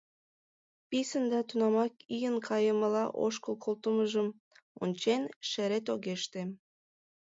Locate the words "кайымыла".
2.47-3.03